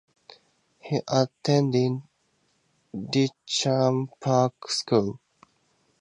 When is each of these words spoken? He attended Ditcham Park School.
He 0.79 0.99
attended 1.07 2.01
Ditcham 2.91 4.09
Park 4.19 4.67
School. 4.67 5.19